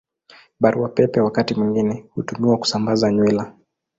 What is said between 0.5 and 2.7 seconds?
Barua Pepe wakati mwingine hutumiwa